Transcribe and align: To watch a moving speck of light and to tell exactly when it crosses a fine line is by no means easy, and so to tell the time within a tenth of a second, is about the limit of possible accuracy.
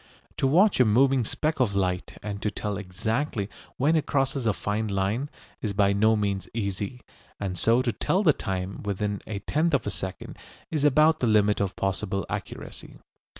To 0.37 0.47
watch 0.47 0.79
a 0.79 0.83
moving 0.85 1.23
speck 1.23 1.59
of 1.59 1.75
light 1.75 2.17
and 2.23 2.41
to 2.41 2.49
tell 2.49 2.75
exactly 2.75 3.49
when 3.77 3.95
it 3.95 4.07
crosses 4.07 4.47
a 4.47 4.51
fine 4.53 4.87
line 4.87 5.29
is 5.61 5.73
by 5.73 5.93
no 5.93 6.15
means 6.15 6.49
easy, 6.55 7.01
and 7.39 7.55
so 7.55 7.83
to 7.83 7.91
tell 7.91 8.23
the 8.23 8.33
time 8.33 8.81
within 8.81 9.21
a 9.27 9.37
tenth 9.37 9.75
of 9.75 9.85
a 9.85 9.91
second, 9.91 10.39
is 10.71 10.83
about 10.83 11.19
the 11.19 11.27
limit 11.27 11.61
of 11.61 11.75
possible 11.75 12.25
accuracy. 12.31 12.97